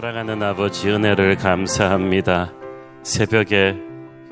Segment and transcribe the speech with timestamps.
[0.00, 2.52] 사랑하는 아버지 은혜를 감사합니다.
[3.02, 3.74] 새벽에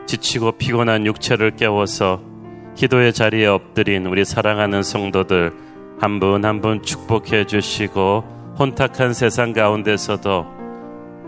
[0.06, 2.22] 지치고 피곤한 육체를 깨워서
[2.76, 5.52] 기도의 자리에 엎드린 우리 사랑하는 성도들
[5.98, 10.46] 한 분 한 분 축복해 주시고 혼탁한 세상 가운데서도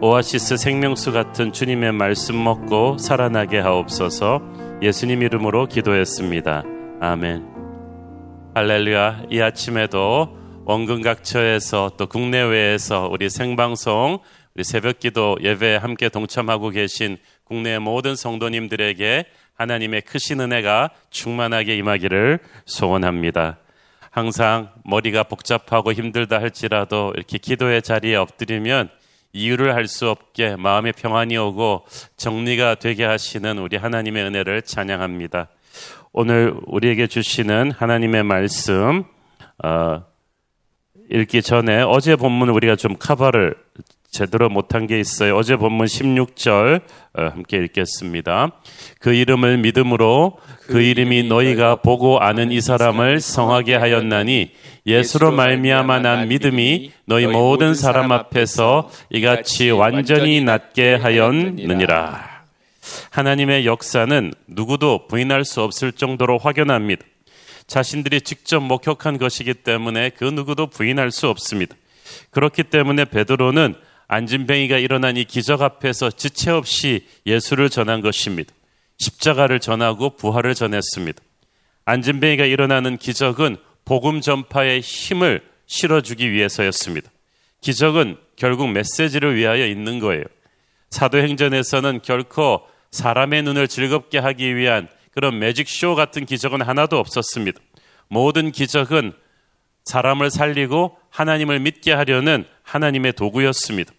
[0.03, 4.41] 오아시스 생명수 같은 주님의 말씀 먹고 살아나게 하옵소서
[4.81, 6.63] 예수님 이름으로 기도했습니다.
[7.01, 7.45] 아멘.
[8.55, 9.23] 할렐루야.
[9.31, 10.38] 이 아침에도
[10.69, 14.19] 원근각처에서 또 국내외에서 우리 생방송
[14.55, 23.57] 우리 새벽기도 예배에 함께 동참하고 계신 국내 모든 성도님들에게 하나님의 크신 은혜가 충만하게 임하기를 소원합니다.
[24.11, 28.91] 항상 머리가 복잡하고 힘들다 할지라도 이렇게 기도의 자리에 엎드리면
[29.33, 31.87] 이유를 할 수 없게 마음의 평안이 오고
[32.19, 35.49] 정리가 되게 하시는 우리 하나님의 은혜를 찬양합니다.
[36.13, 39.05] 오늘 우리에게 주시는 하나님의 말씀
[39.65, 40.05] 어,
[41.11, 43.55] 읽기 전에 어제 본문 우리가 좀 커버를
[44.11, 45.37] 제대로 못한 게 있어요.
[45.37, 46.81] 어제 본문 16절
[47.15, 48.51] 어, 함께 읽겠습니다.
[49.01, 54.53] 그 이름을 믿음으로 그 이름이 너희가 보고 아는 이 사람을 성하게 하였나니
[54.87, 62.39] 예수로 말미암아 난 믿음이 너희 모든 사람 앞에서 이같이 완전히 낫게 하였느니라.
[63.11, 67.05] 하나님의 역사는 누구도 부인할 수 없을 정도로 확연합니다.
[67.69, 71.77] 자신들이 직접 목격한 것이기 때문에 그 누구도 부인할 수 없습니다.
[72.31, 73.75] 그렇기 때문에 베드로는
[74.09, 78.53] 안진뱅이가 일어난 이 기적 앞에서 지체 없이 예수를 전한 것입니다.
[78.97, 81.23] 십자가를 전하고 부활을 전했습니다.
[81.85, 87.11] 안진뱅이가 일어나는 기적은 복음 전파의 힘을 실어주기 위해서였습니다.
[87.61, 90.25] 기적은 결국 메시지를 위하여 있는 거예요.
[90.91, 94.89] 사도행전에서는 결코 사람의 눈을 즐겁게 하기 위한
[95.19, 97.59] 그런 매직쇼 같은 기적은 하나도 없었습니다.
[98.07, 99.13] 모든 기적은
[99.85, 103.93] 사람을 살리고 하나님을 믿게 하려는 하나님의 도구였습니다.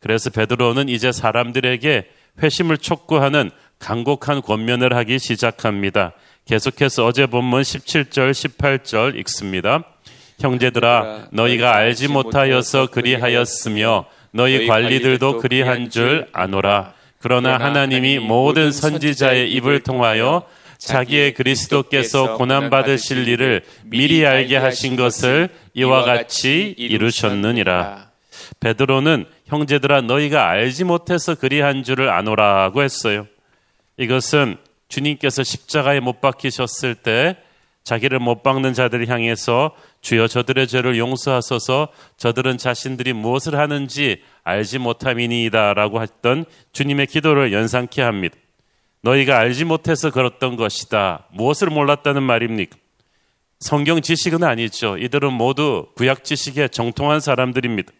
[0.00, 2.08] 그래서 베드로는 이제 사람들에게
[2.42, 6.12] 회심을 촉구하는 간곡한 권면을 하기 시작합니다.
[6.44, 9.84] 계속해서 어제 본문 17절, 18절 읽습니다.
[10.40, 16.94] 형제들아, 너희가 알지 못하여서 그리하였으며 너희 관리들도 그리한 줄 아노라.
[17.20, 20.44] 그러나 하나님이 모든 선지자의 입을 통하여
[20.84, 28.10] 자기의 그리스도께서 고난받으실 일을 미리 알게 하신 것을 이와 같이 이루셨느니라.
[28.60, 33.26] 베드로는 형제들아 너희가 알지 못해서 그리한 줄을 아노라고 했어요.
[33.96, 34.56] 이것은
[34.88, 37.36] 주님께서 십자가에 못 박히셨을 때
[37.84, 46.02] 자기를 못 박는 자들을 향해서 주여 저들의 죄를 용서하소서 저들은 자신들이 무엇을 하는지 알지 못함이니이다라고
[46.02, 48.36] 했던 주님의 기도를 연상케 합니다.
[49.04, 51.28] 너희가 알지 못해서 그렇던 것이다.
[51.32, 52.76] 무엇을 몰랐다는 말입니까?
[53.60, 54.96] 성경 지식은 아니죠.
[54.96, 57.92] 이들은 모두 구약 지식에 정통한 사람들입니다.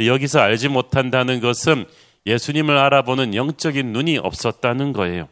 [0.00, 1.86] 여기서 알지 못한다는 것은
[2.26, 5.28] 예수님을 알아보는 영적인 눈이 없었다는 거예요.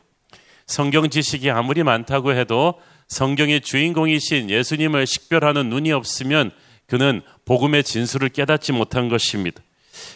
[0.67, 6.53] 성경 지식이 아무리 많다고 해도 성경의 주인공이신 예수님을 식별하는 눈이 없으면
[6.87, 9.62] 그는 복음의 진수를 깨닫지 못한 것입니다.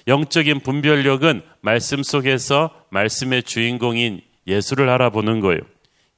[0.09, 5.61] 영적인 분별력은 말씀 속에서 말씀의 주인공인 예수를 알아보는 거예요.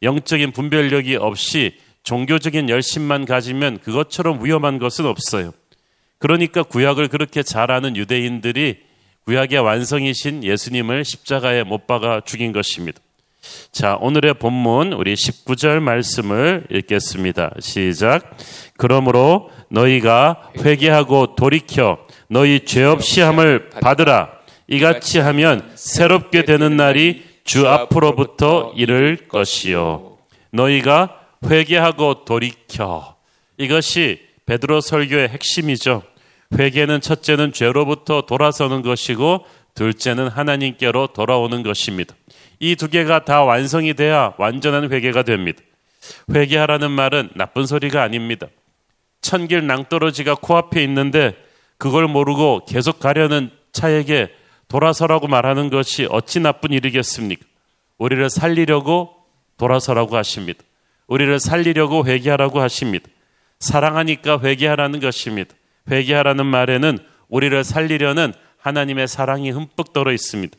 [0.03, 5.53] 영적인 분별력이 없이 종교적인 열심만 가지면 그것처럼 위험한 것은 없어요.
[6.19, 8.79] 그러니까 구약을 그렇게 잘 아는 유대인들이
[9.25, 13.01] 구약의 완성이신 예수님을 십자가에 못 박아 죽인 것입니다.
[13.73, 17.55] 자, 오늘의 본문 우리 19절 말씀을 읽겠습니다.
[17.61, 18.37] 시작.
[18.77, 21.99] 그러므로 너희가 회개하고 돌이켜
[22.29, 24.31] 너희 죄 없이 함을 받으라.
[24.69, 30.16] 이같이 하면 새롭게 되는 날이 주 앞으로부터 이를 것이요.
[30.50, 33.16] 너희가 회개하고 돌이켜.
[33.59, 36.03] 이것이 베드로 설교의 핵심이죠.
[36.59, 39.44] 회개는 첫째는 죄로부터 돌아서는 것이고
[39.75, 42.15] 둘째는 하나님께로 돌아오는 것입니다.
[42.60, 45.60] 이 두 개가 다 완성이 돼야 완전한 회개가 됩니다.
[46.33, 48.47] 회개하라는 말은 나쁜 소리가 아닙니다.
[49.21, 51.34] 천길 낭떠러지가 코앞에 있는데
[51.78, 54.31] 그걸 모르고 계속 가려는 차에게
[54.75, 57.47] 돌아서라고 말하는 것이 어찌 나쁜 일이겠습니까?
[57.97, 59.15] 우리를 살리려고
[59.57, 60.65] 돌아서라고 하십니다.
[61.07, 63.09] 우리를 살리려고 회개하라고 하십니다.
[63.60, 65.54] 사랑하니까 회개하라는 것입니다.
[65.89, 66.98] 회개하라는 말에는
[67.28, 70.59] 우리를 살리려는 하나님의 사랑이 흠뻑 들어 있습니다.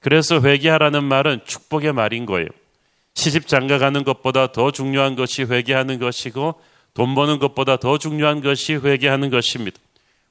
[0.00, 2.48] 그래서 회개하라는 말은 축복의 말인 거예요.
[3.14, 6.60] 시집 장가 가는 것보다 더 중요한 것이 회개하는 것이고
[6.92, 9.78] 돈 버는 것보다 더 중요한 것이 회개하는 것입니다.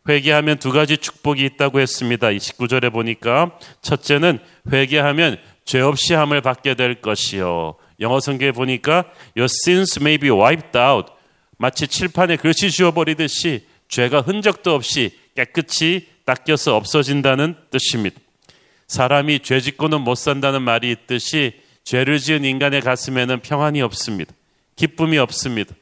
[0.08, 2.28] 회개하면 두 가지 축복이 있다고 했습니다.
[2.28, 4.40] 29절에 보니까 첫째는
[4.72, 7.76] 회개하면 죄 없이 함을 받게 될 것이요.
[8.02, 9.06] 영어 성경에 보니까
[9.38, 11.12] your sins may be wiped out.
[11.58, 18.20] 마치 칠판에 글씨 지워 버리듯이 죄가 흔적도 없이 깨끗이 닦여서 없어진다는 뜻입니다.
[18.88, 21.54] 사람이 죄 짓고는 못 산다는 말이 있듯이
[21.86, 24.34] 죄를 지은 인간의 가슴에는 평안이 없습니다.
[24.76, 25.74] 기쁨이 없습니다.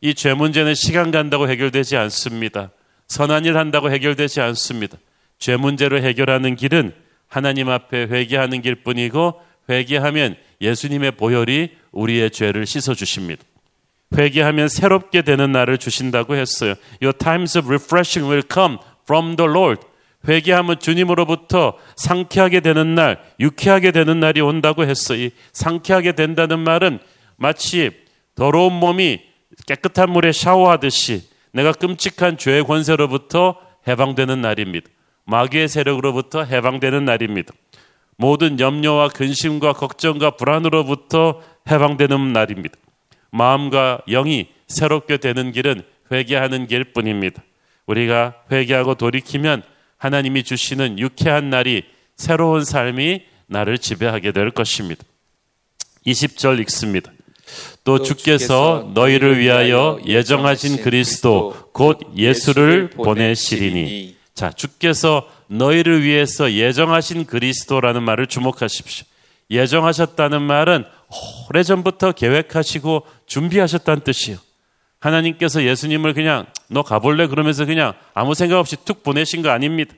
[0.00, 2.70] 이 죄 문제는 시간 간다고 해결되지 않습니다.
[3.08, 4.98] 선한 일 한다고 해결되지 않습니다.
[5.38, 6.92] 죄 문제를 해결하는 길은
[7.26, 13.42] 하나님 앞에 회개하는 길 뿐이고 회개하면 예수님의 보혈이 우리의 죄를 씻어 주십니다.
[14.16, 16.74] 회개하면 새롭게 되는 날을 주신다고 했어요.
[17.02, 19.82] Your times of refreshing will come from the Lord.
[20.26, 25.18] 회개하면 주님으로부터 상쾌하게 되는 날, 유쾌하게 되는 날이 온다고 했어요.
[25.26, 26.98] 이 상쾌하게 된다는 말은
[27.36, 27.90] 마치
[28.34, 29.20] 더러운 몸이
[29.66, 33.56] 깨끗한 물에 샤워하듯이 내가 끔찍한 죄의 권세로부터
[33.86, 34.88] 해방되는 날입니다.
[35.24, 37.52] 마귀의 세력으로부터 해방되는 날입니다.
[38.16, 41.40] 모든 염려와 근심과 걱정과 불안으로부터
[41.70, 42.74] 해방되는 날입니다.
[43.30, 47.42] 마음과 영이 새롭게 되는 길은 회개하는 길뿐입니다.
[47.86, 49.62] 우리가 회개하고 돌이키면
[49.98, 51.84] 하나님이 주시는 유쾌한 날이
[52.16, 55.04] 새로운 삶이 나를 지배하게 될 것입니다.
[56.06, 57.12] 20절 읽습니다.
[57.84, 68.02] 또 주께서 너희를 위하여 예정하신 그리스도 곧 예수를 보내시리니 자 주께서 너희를 위해서 예정하신 그리스도라는
[68.02, 69.06] 말을 주목하십시오.
[69.50, 70.84] 예정하셨다는 말은
[71.48, 74.38] 오래전부터 계획하시고 준비하셨다는 뜻이에요.
[75.00, 79.94] 하나님께서 예수님을 그냥 너 가볼래 그러면서 그냥 아무 생각 없이 툭 보내신 거 아닙니다.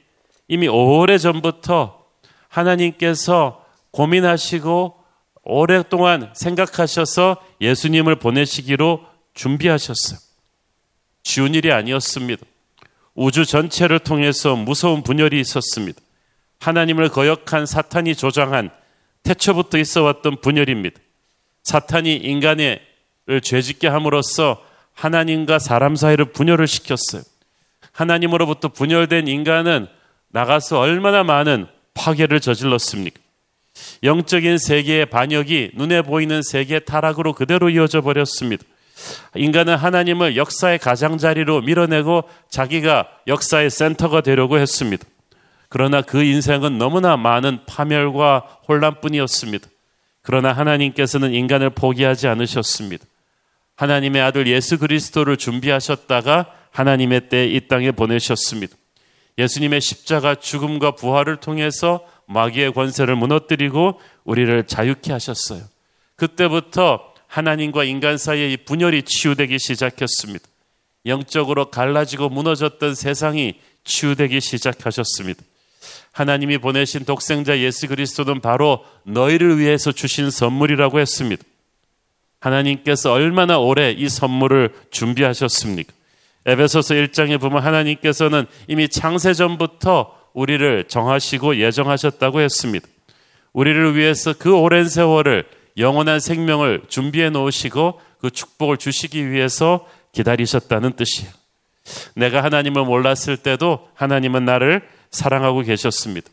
[0.46, 2.04] 이미 오래전부터
[2.48, 4.99] 하나님께서 고민하시고
[5.42, 9.04] 오랫동안 생각하셔서 예수님을 보내시기로
[9.34, 10.18] 준비하셨어요.
[11.22, 12.44] 쉬운 일이 아니었습니다.
[13.14, 16.00] 우주 전체를 통해서 무서운 분열이 있었습니다.
[16.60, 18.70] 하나님을 거역한 사탄이 조장한
[19.22, 21.00] 태초부터 있어 왔던 분열입니다.
[21.62, 22.80] 사탄이 인간을
[23.42, 24.64] 죄짓게 함으로써
[24.94, 27.22] 하나님과 사람 사이를 분열을 시켰어요.
[27.92, 29.88] 하나님으로부터 분열된 인간은
[30.28, 33.20] 나가서 얼마나 많은 파괴를 저질렀습니까?
[34.02, 38.64] 영적인 세계의 반역이 눈에 보이는 세계의 타락으로 그대로 이어져 버렸습니다.
[39.34, 45.04] 인간은 하나님을 역사의 가장자리로 밀어내고 자기가 역사의 센터가 되려고 했습니다.
[45.68, 49.68] 그러나 그 인생은 너무나 많은 파멸과 혼란뿐이었습니다.
[50.22, 53.04] 그러나 하나님께서는 인간을 포기하지 않으셨습니다.
[53.76, 58.76] 하나님의 아들 예수 그리스도를 준비하셨다가 하나님의 때 이 땅에 보내셨습니다.
[59.38, 65.62] 예수님의 십자가 죽음과 부활을 통해서 마귀의 권세를 무너뜨리고 우리를 자유케 하셨어요.
[66.16, 70.44] 그때부터 하나님과 인간 사이의 분열이 치유되기 시작했습니다.
[71.06, 73.54] 영적으로 갈라지고 무너졌던 세상이
[73.84, 75.42] 치유되기 시작하셨습니다.
[76.12, 81.42] 하나님이 보내신 독생자 예수 그리스도는 바로 너희를 위해서 주신 선물이라고 했습니다.
[82.40, 85.92] 하나님께서 얼마나 오래 이 선물을 준비하셨습니까?
[86.46, 92.86] 에베소서 1장에 보면 하나님께서는 이미 창세 전부터 우리를 정하시고 예정하셨다고 했습니다.
[93.52, 95.44] 우리를 위해서 그 오랜 세월을
[95.76, 101.30] 영원한 생명을 준비해 놓으시고 그 축복을 주시기 위해서 기다리셨다는 뜻이에요.
[102.14, 106.30] 내가 하나님을 몰랐을 때도 하나님은 나를 사랑하고 계셨습니다.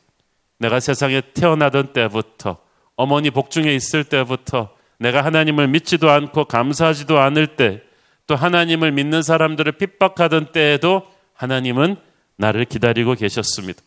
[0.59, 2.57] 내가 세상에 태어나던 때부터
[2.95, 7.87] 어머니 복중에 있을 때부터 내가 하나님을 믿지도 않고 감사하지도 않을 때
[8.27, 11.95] 또 하나님을 믿는 사람들을 핍박하던 때에도 하나님은
[12.35, 13.81] 나를 기다리고 계셨습니다.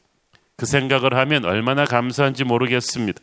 [0.61, 3.19] 그 생각을 하면 얼마나 감사한지 모르겠습니다.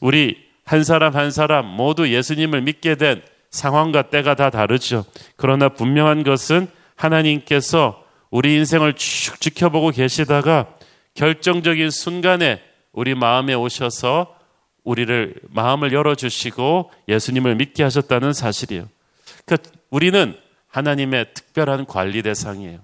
[0.00, 5.04] 우리 한 사람 한 사람 모두 예수님을 믿게 된 상황과 때가 다 다르죠.
[5.36, 6.66] 그러나 분명한 것은
[6.96, 10.66] 하나님께서 우리 인생을 쭉 지켜보고 계시다가
[11.14, 14.36] 결정적인 순간에 우리 마음에 오셔서
[14.82, 18.88] 우리를 마음을 열어주시고 예수님을 믿게 하셨다는 사실이에요.
[19.46, 22.80] 그러니까 우리는 하나님의 특별한 관리 대상이에요.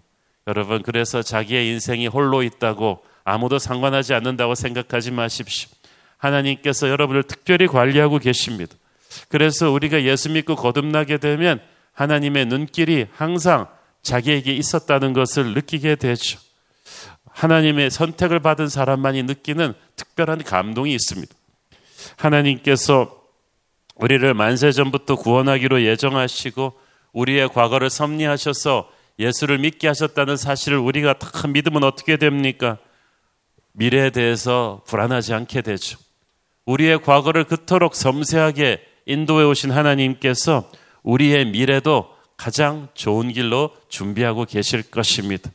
[0.47, 5.69] 여러분, 그래서 자기의 인생이 홀로 있다고 아무도 상관하지 않는다고 생각하지 마십시오.
[6.17, 8.75] 하나님께서 여러분을 특별히 관리하고 계십니다.
[9.29, 11.61] 그래서 우리가 예수 믿고 거듭나게 되면
[11.93, 13.67] 하나님의 눈길이 항상
[14.03, 16.39] 자기에게 있었다는 것을 느끼게 되죠.
[17.31, 21.33] 하나님의 선택을 받은 사람만이 느끼는 특별한 감동이 있습니다.
[22.17, 23.21] 하나님께서
[23.97, 26.73] 우리를 만세 전부터 구원하기로 예정하시고
[27.13, 32.79] 우리의 과거를 섭리하셔서 예수를 믿게 하셨다는 사실을 우리가 다 믿으면 어떻게 됩니까?
[33.73, 35.99] 미래에 대해서 불안하지 않게 되죠.
[36.67, 40.71] 우리의 과거를 그토록 섬세하게 인도해 오신 하나님께서
[41.03, 45.51] 우리의 미래도 가장 좋은 길로 준비하고 계실 것입니다.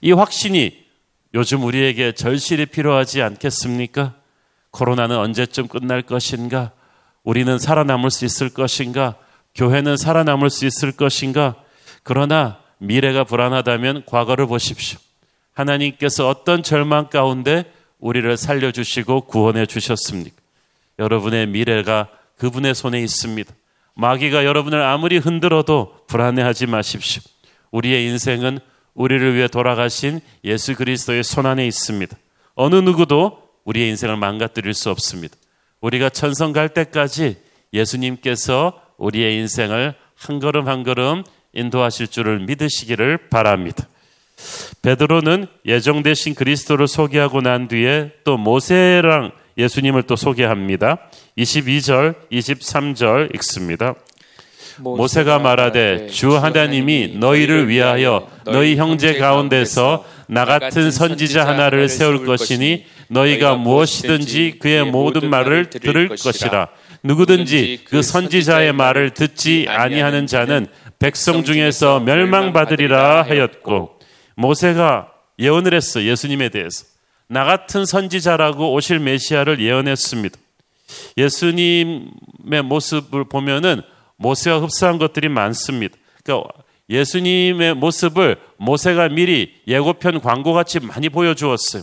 [0.00, 0.84] 이 확신이
[1.34, 4.14] 요즘 우리에게 절실히 필요하지 않겠습니까?
[4.70, 6.72] 코로나는 언제쯤 끝날 것인가?
[7.22, 9.16] 우리는 살아남을 수 있을 것인가?
[9.54, 11.56] 교회는 살아남을 수 있을 것인가?
[12.02, 14.98] 그러나 미래가 불안하다면 과거를 보십시오.
[15.56, 17.64] 하나님께서 어떤 절망 가운데
[17.98, 20.36] 우리를 살려주시고 구원해 주셨습니까?
[20.98, 23.52] 여러분의 미래가 그분의 손에 있습니다.
[23.94, 27.22] 마귀가 여러분을 아무리 흔들어도 불안해하지 마십시오.
[27.70, 28.58] 우리의 인생은
[28.94, 32.14] 우리를 위해 돌아가신 예수 그리스도의 손 안에 있습니다.
[32.54, 35.36] 어느 누구도 우리의 인생을 망가뜨릴 수 없습니다.
[35.80, 37.36] 우리가 천성 갈 때까지
[37.72, 43.86] 예수님께서 우리의 인생을 한 걸음 한 걸음 인도하실 줄을 믿으시기를 바랍니다.
[44.82, 50.98] 베드로는 예정되신 그리스도를 소개하고 난 뒤에 또 모세랑 예수님을 또 소개합니다.
[51.38, 53.94] 22절, 23절 읽습니다.
[54.78, 62.84] 모세가 말하되 주 하나님이 너희를 위하여 너희 형제 가운데서 나 같은 선지자 하나를 세울 것이니
[63.08, 66.68] 너희가 무엇이든지 그의 모든 말을 들을 것이라.
[67.02, 70.66] 누구든지 그 선지자의 말을 듣지 아니하는 자는
[70.98, 73.95] 백성 중에서 멸망받으리라 하였고
[74.36, 76.84] 모세가 예언을 했어 예수님에 대해서
[77.28, 80.38] 나 같은 선지자라고 오실 메시아를 예언했습니다.
[81.16, 83.82] 예수님의 모습을 보면은
[84.16, 85.96] 모세와 흡사한 것들이 많습니다.
[86.22, 86.48] 그러니까
[86.88, 91.82] 예수님의 모습을 모세가 미리 예고편 광고같이 많이 보여주었어요.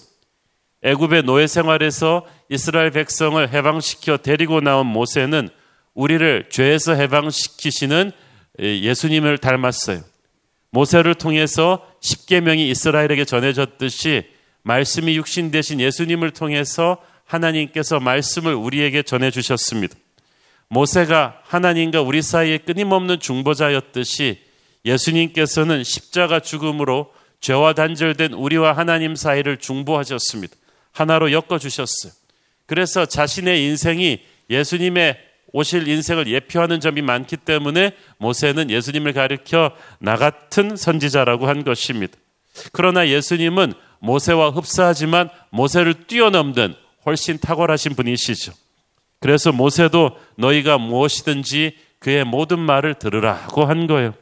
[0.84, 5.50] 애굽의 노예 생활에서 이스라엘 백성을 해방시켜 데리고 나온 모세는
[5.94, 8.12] 우리를 죄에서 해방시키시는
[8.60, 10.02] 예수님을 닮았어요.
[10.72, 14.24] 모세를 통해서 십계명이 이스라엘에게 전해졌듯이
[14.62, 19.96] 말씀이 육신 대신 예수님을 통해서 하나님께서 말씀을 우리에게 전해 주셨습니다.
[20.68, 24.42] 모세가 하나님과 우리 사이에 끊임없는 중보자였듯이
[24.86, 30.56] 예수님께서는 십자가 죽음으로 죄와 단절된 우리와 하나님 사이를 중보하셨습니다.
[30.92, 32.12] 하나로 엮어 주셨어요.
[32.66, 35.18] 그래서 자신의 인생이 예수님의
[35.54, 42.18] 오실 인생을 예표하는 점이 많기 때문에 모세는 예수님을 가리켜 나 같은 선지자라고 한 것입니다.
[42.72, 48.52] 그러나 예수님은 모세와 흡사하지만 모세를 뛰어넘는 훨씬 탁월하신 분이시죠.
[49.20, 54.14] 그래서 모세도 너희가 무엇이든지 그의 모든 말을 들으라고 한 거예요.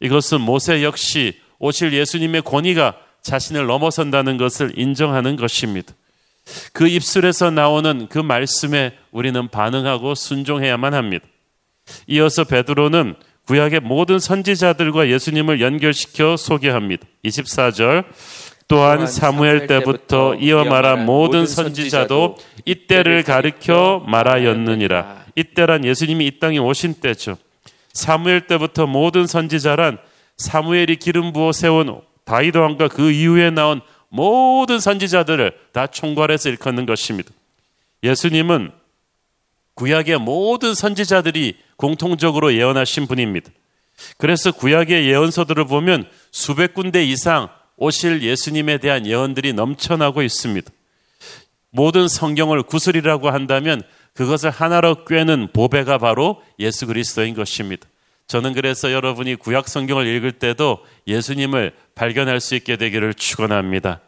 [0.00, 5.92] 이것은 모세 역시 오실 예수님의 권위가 자신을 넘어선다는 것을 인정하는 것입니다.
[6.72, 11.24] 그 입술에서 나오는 그 말씀에 우리는 반응하고 순종해야만 합니다.
[12.06, 13.14] 이어서 베드로는
[13.46, 17.06] 구약의 모든 선지자들과 예수님을 연결시켜 소개합니다.
[17.24, 18.04] 24절
[18.68, 25.24] 또한 사무엘 때부터 이어 말한 모든 선지자도 이때를 가르켜 말하였느니라.
[25.34, 27.36] 이때란 예수님이 이 땅에 오신 때죠.
[27.92, 29.98] 사무엘 때부터 모든 선지자란
[30.36, 33.80] 사무엘이 기름 부어 세운 다이도 왕과 그 이후에 나온
[34.12, 37.30] 모든 선지자들을 다 총괄해서 일컫는 것입니다.
[38.02, 38.70] 예수님은
[39.74, 43.50] 구약의 모든 선지자들이 공통적으로 예언하신 분입니다.
[44.18, 50.70] 그래서 구약의 예언서들을 보면 수백 군데 이상 오실 예수님에 대한 예언들이 넘쳐나고 있습니다.
[51.70, 53.80] 모든 성경을 구슬이라고 한다면
[54.12, 57.88] 그것을 하나로 꿰는 보배가 바로 예수 그리스도인 것입니다.
[58.26, 64.00] 저는 그래서 여러분이 구약 성경을 읽을 때도 예수님을 발견할 수 있게 되기를 축원합니다.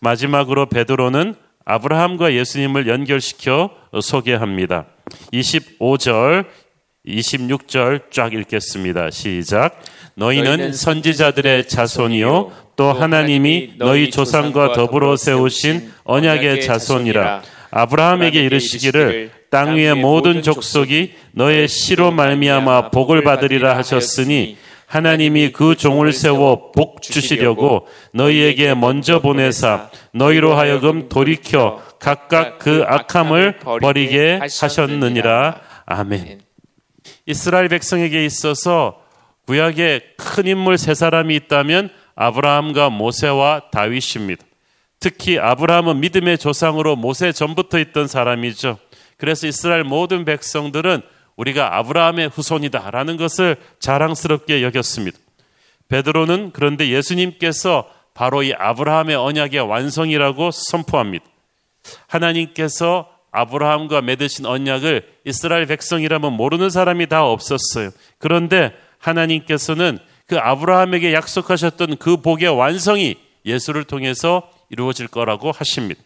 [0.00, 1.34] 마지막으로 베드로는
[1.64, 3.70] 아브라함과 예수님을 연결시켜
[4.00, 4.86] 소개합니다.
[5.32, 6.46] 25절,
[7.06, 9.10] 26절 쫙 읽겠습니다.
[9.10, 9.80] 시작.
[10.14, 17.42] 너희는 선지자들의 자손이요 또 하나님이 너희 조상과 더불어 세우신 언약의 자손이라
[17.76, 26.12] 아브라함에게 이르시기를 땅 위의 모든 족속이 너의 씨로 말미암아 복을 받으리라 하셨으니 하나님이 그 종을
[26.12, 35.60] 세워 복 주시려고 너희에게 먼저 보내사 너희로 하여금 돌이켜 각각 그 악함을 버리게 하셨느니라.
[35.86, 36.42] 아멘.
[37.26, 39.00] 이스라엘 백성에게 있어서
[39.46, 44.44] 구약에 큰 인물 세 사람이 있다면 아브라함과 모세와 다윗입니다.
[45.04, 48.78] 특히 아브라함은 믿음의 조상으로 모세 전부터 있던 사람이죠.
[49.18, 51.02] 그래서 이스라엘 모든 백성들은
[51.36, 55.18] 우리가 아브라함의 후손이다라는 것을 자랑스럽게 여겼습니다.
[55.88, 61.26] 베드로는 그런데 예수님께서 바로 이 아브라함의 언약의 완성이라고 선포합니다.
[62.06, 67.90] 하나님께서 아브라함과 맺으신 언약을 이스라엘 백성이라면 모르는 사람이 다 없었어요.
[68.16, 76.02] 그런데 하나님께서는 그 아브라함에게 약속하셨던 그 복의 완성이 예수를 통해서 이루어질 거라고 하십니다.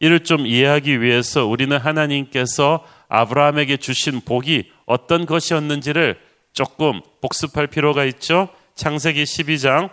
[0.00, 6.18] 이를 좀 이해하기 위해서 우리는 하나님께서 아브라함에게 주신 복이 어떤 것이었는지를
[6.54, 8.48] 조금 복습할 필요가 있죠.
[8.74, 9.90] 창세기 12장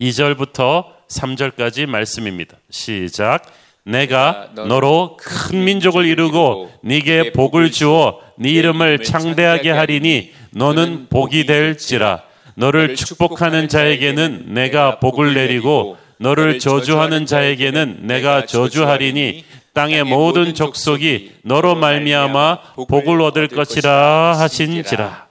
[0.00, 2.56] 2절부터 3절까지 말씀입니다.
[2.70, 3.42] 시작.
[3.84, 12.22] 내가 너로 큰 민족을 이루고 네게 복을 주어 네 이름을 창대하게 하리니 너는 복이 될지라
[12.54, 21.74] 너를 축복하는 자에게는 내가 복을 내리고 너를 저주하는 자에게는 내가 저주하리니 땅의 모든 족속이 너로
[21.74, 25.26] 말미암아 복을 얻을 것이라 하신지라.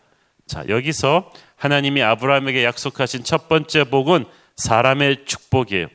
[0.47, 4.25] 자, 여기서 하나님이 아브라함에게 약속하신 첫 번째 복은
[4.57, 5.87] 사람의 축복이에요.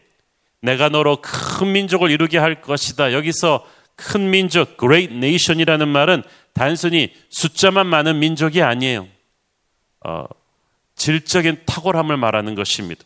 [0.62, 3.12] 내가 너로 큰 민족을 이루게 할 것이다.
[3.12, 6.22] 여기서 큰 민족, great nation이라는 말은
[6.54, 9.06] 단순히 숫자만 많은 민족이 아니에요.
[10.04, 10.24] 어,
[10.94, 13.04] 질적인 탁월함을 말하는 것입니다.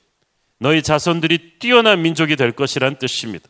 [0.61, 3.49] 너희 자손들이 뛰어난 민족이 될 것이란 뜻입니다.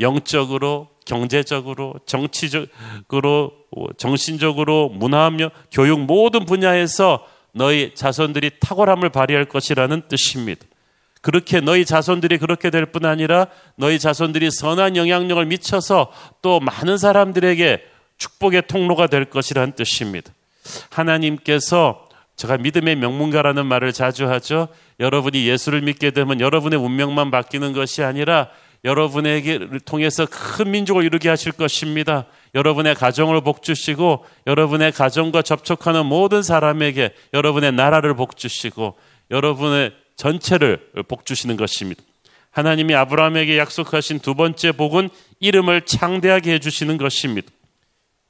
[0.00, 3.52] 영적으로, 경제적으로, 정치적으로,
[3.98, 10.64] 정신적으로, 문화합력, 교육 모든 분야에서 너희 자손들이 탁월함을 발휘할 것이라는 뜻입니다.
[11.20, 17.82] 그렇게 너희 자손들이 그렇게 될 뿐 아니라 너희 자손들이 선한 영향력을 미쳐서 또 많은 사람들에게
[18.16, 20.32] 축복의 통로가 될 것이라는 뜻입니다.
[20.90, 22.07] 하나님께서
[22.38, 24.68] 제가 믿음의 명문가라는 말을 자주 하죠.
[25.00, 28.48] 여러분이 예수를 믿게 되면 여러분의 운명만 바뀌는 것이 아니라
[28.84, 32.26] 여러분에게 통해서 큰 민족을 이루게 하실 것입니다.
[32.54, 38.96] 여러분의 가정을 복주시고 여러분의 가정과 접촉하는 모든 사람에게 여러분의 나라를 복주시고
[39.32, 42.00] 여러분의 전체를 복주시는 것입니다.
[42.52, 47.50] 하나님이 아브라함에게 약속하신 두 번째 복은 이름을 창대하게 해주시는 것입니다.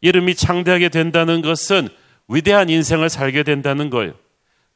[0.01, 1.89] 이름이 창대하게 된다는 것은
[2.29, 4.15] 위대한 인생을 살게 된다는 거예요.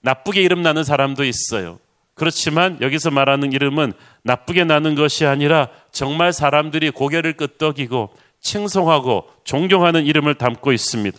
[0.01, 1.79] 나쁘게 이름 나는 사람도 있어요.
[2.15, 3.93] 그렇지만 여기서 말하는 이름은
[4.23, 11.19] 나쁘게 나는 것이 아니라 정말 사람들이 고개를 끄덕이고 칭송하고 존경하는 이름을 담고 있습니다.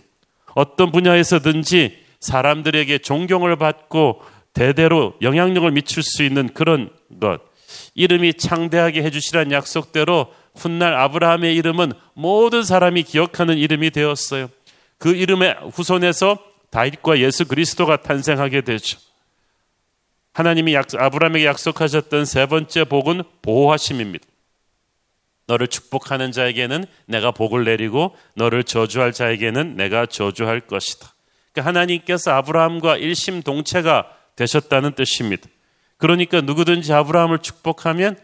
[0.54, 4.22] 어떤 분야에서든지 사람들에게 존경을 받고
[4.52, 7.40] 대대로 영향력을 미칠 수 있는 그런 것.
[7.94, 14.48] 이름이 창대하게 해주시란 약속대로 훗날 아브라함의 이름은 모든 사람이 기억하는 이름이 되었어요.
[14.98, 16.38] 그 이름의 후손에서
[16.70, 18.98] 다윗과 예수 그리스도가 탄생하게 되죠.
[20.32, 24.26] 하나님이 약, 아브라함에게 약속하셨던 세 번째 복은 보호하심입니다.
[25.46, 31.14] 너를 축복하는 자에게는 내가 복을 내리고 너를 저주할 자에게는 내가 저주할 것이다.
[31.52, 35.48] 그러니까 하나님께서 아브라함과 일심동체가 되셨다는 뜻입니다.
[35.98, 38.18] 그러니까 누구든지 아브라함을 축복하면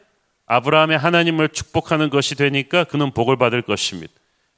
[0.46, 4.12] 아브라함의 하나님을 축복하는 것이 되니까 그는 복을 받을 것입니다.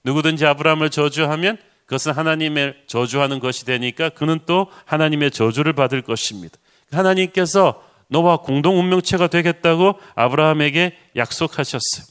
[0.05, 6.57] 누구든지 아브라함을 저주하면 그것은 하나님의 저주하는 것이 되니까 그는 또 하나님의 저주를 받을 것입니다.
[6.91, 12.07] 하나님께서 너와 공동 운명체가 되겠다고 아브라함에게 약속하셨어요.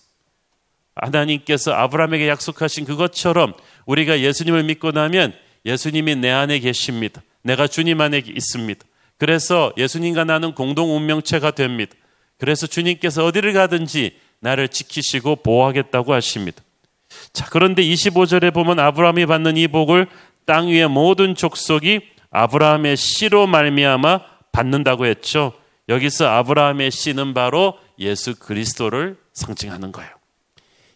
[0.96, 3.54] 하나님께서 아브라함에게 약속하신 그것처럼
[3.86, 5.34] 우리가 예수님을 믿고 나면
[5.66, 7.22] 예수님이 내 안에 계십니다.
[7.44, 8.86] 내가 주님 안에 있습니다.
[9.18, 11.94] 그래서 예수님과 나는 공동 운명체가 됩니다.
[12.38, 16.64] 그래서 주님께서 어디를 가든지 나를 지키시고 보호하겠다고 하십니다.
[17.34, 20.08] 자, 그런데 25절에 보면 아브라함이 받는 이 복을
[20.45, 24.21] 땅 위의 모든 족속이 아브라함의 씨로 말미암아
[24.52, 25.54] 받는다고 했죠.
[25.89, 30.10] 여기서 아브라함의 씨는 바로 예수 그리스도를 상징하는 거예요.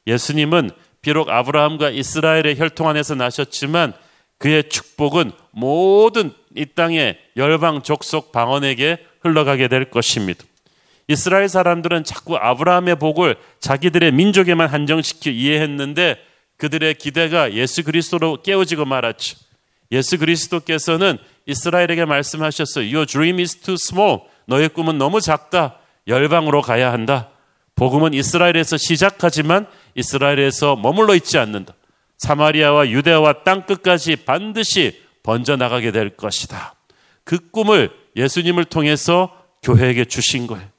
[0.07, 3.93] 예수님은 비록 아브라함과 이스라엘의 혈통 안에서 나셨지만
[4.37, 10.43] 그의 축복은 모든 이 땅의 열방 족속 방언에게 흘러가게 될 것입니다.
[11.07, 16.17] 이스라엘 사람들은 자꾸 아브라함의 복을 자기들의 민족에만 한정시켜 이해했는데
[16.57, 19.37] 그들의 기대가 예수 그리스도로 깨어지고 말았죠.
[19.91, 22.85] 예수 그리스도께서는 이스라엘에게 말씀하셨어요.
[22.85, 24.21] Your dream is too small.
[24.47, 25.77] 너의 꿈은 너무 작다.
[26.07, 27.29] 열방으로 가야 한다.
[27.75, 31.73] 복음은 이스라엘에서 시작하지만 이스라엘에서 머물러 있지 않는다.
[32.17, 36.75] 사마리아와 유대와 땅 끝까지 반드시 번져 나가게 될 것이다.
[37.23, 40.74] 그 꿈을 예수님을 통해서 교회에게 주신 거예요.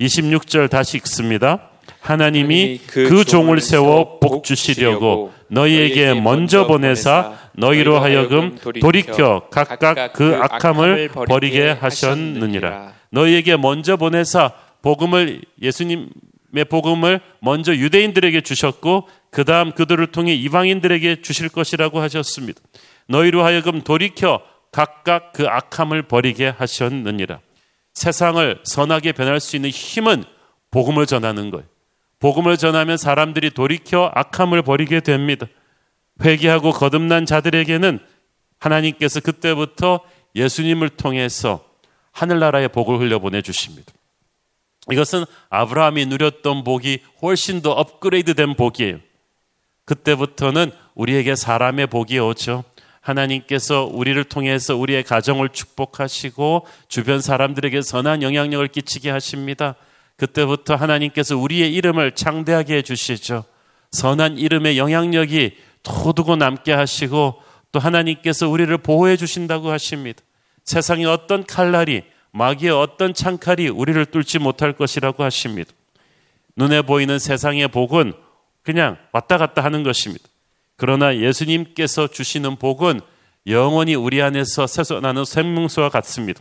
[0.00, 1.70] 26절 다시 읽습니다.
[2.00, 10.36] 하나님이 그, 그 종을 세워 복 주시려고 너희에게 먼저 보내사 너희로 하여금 돌이켜 각각 그
[10.36, 12.92] 악함을 버리게 하셨느니라.
[13.10, 21.48] 너희에게 먼저 보내사 복음을 예수님의 복음을 먼저 유대인들에게 주셨고 그 다음 그들을 통해 이방인들에게 주실
[21.48, 22.60] 것이라고 하셨습니다.
[23.08, 24.40] 너희로 하여금 돌이켜
[24.72, 27.38] 각각 그 악함을 버리게 하셨느니라.
[27.94, 30.24] 세상을 선하게 변할 수 있는 힘은
[30.70, 31.64] 복음을 전하는 거예요.
[32.18, 35.46] 복음을 전하면 사람들이 돌이켜 악함을 버리게 됩니다.
[36.22, 38.00] 회개하고 거듭난 자들에게는
[38.58, 40.00] 하나님께서 그때부터
[40.34, 41.64] 예수님을 통해서
[42.12, 43.92] 하늘나라의 복을 흘려보내 주십니다.
[44.90, 48.98] 이것은 아브라함이 누렸던 복이 훨씬 더 업그레이드 된 복이에요.
[49.84, 52.64] 그때부터는 우리에게 사람의 복이 오죠.
[53.04, 59.74] 하나님께서 우리를 통해서 우리의 가정을 축복하시고 주변 사람들에게 선한 영향력을 끼치게 하십니다.
[60.16, 63.44] 그때부터 하나님께서 우리의 이름을 창대하게 해주시죠.
[63.90, 70.22] 선한 이름의 영향력이 도두고 남게 하시고 또 하나님께서 우리를 보호해 주신다고 하십니다.
[70.64, 75.70] 세상의 어떤 칼날이 마귀의 어떤 창칼이 우리를 뚫지 못할 것이라고 하십니다.
[76.56, 78.14] 눈에 보이는 세상의 복은
[78.62, 80.24] 그냥 왔다 갔다 하는 것입니다.
[80.76, 83.00] 그러나 예수님께서 주시는 복은
[83.46, 86.40] 영원히 우리 안에서 새어나는 생명수와 같습니다.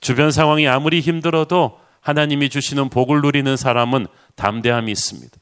[0.00, 5.36] 주변 상황이 아무리 힘들어도 하나님이 주시는 복을 누리는 사람은 담대함이 있습니다.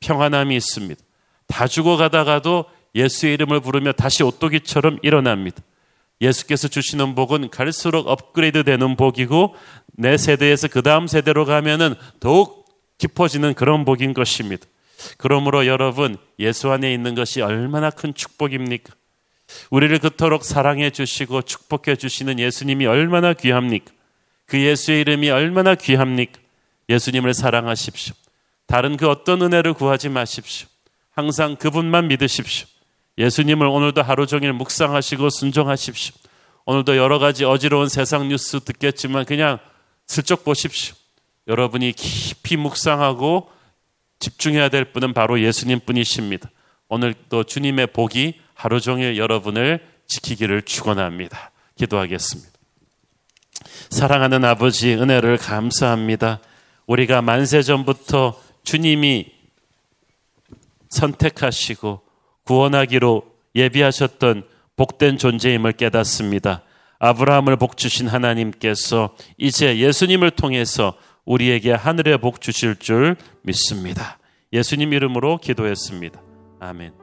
[0.00, 1.00] 평안함이 있습니다.
[1.46, 5.62] 다 죽어가다가도 예수의 이름을 부르며 다시 오토기처럼 일어납니다.
[6.20, 9.54] 예수께서 주시는 복은 갈수록 업그레이드 되는 복이고
[9.94, 12.66] 내 세대에서 그 다음 세대로 가면은 더욱
[12.98, 14.66] 깊어지는 그런 복인 것입니다.
[15.18, 18.92] 그러므로 여러분, 예수 안에 있는 것이 얼마나 큰 축복입니까?
[19.70, 23.92] 우리를 그토록 사랑해 주시고 축복해 주시는 예수님이 얼마나 귀합니까?
[24.46, 26.40] 그 예수의 이름이 얼마나 귀합니까?
[26.88, 28.14] 예수님을 사랑하십시오.
[28.66, 30.68] 다른 그 어떤 은혜를 구하지 마십시오.
[31.10, 32.66] 항상 그분만 믿으십시오.
[33.18, 36.14] 예수님을 오늘도 하루 종일 묵상하시고 순종하십시오.
[36.64, 39.58] 오늘도 여러 가지 어지러운 세상 뉴스 듣겠지만 그냥
[40.06, 40.94] 슬쩍 보십시오.
[41.48, 43.50] 여러분이 깊이 묵상하고
[44.22, 46.48] 집중해야 될 분은 바로 예수님 뿐이십니다.
[46.88, 51.50] 오늘도 주님의 복이 하루 종일 여러분을 지키기를 축원합니다.
[51.76, 52.52] 기도하겠습니다.
[53.90, 56.40] 사랑하는 아버지 은혜를 감사합니다.
[56.86, 59.26] 우리가 만세 전부터 주님이
[60.88, 62.02] 선택하시고
[62.44, 63.24] 구원하기로
[63.56, 66.62] 예비하셨던 복된 존재임을 깨닫습니다.
[67.00, 74.18] 아브라함을 복 주신 하나님께서 이제 예수님을 통해서 우리에게 하늘의 복 주실 줄 믿습니다.
[74.52, 76.20] 예수님 이름으로 기도했습니다.
[76.60, 77.01] 아멘.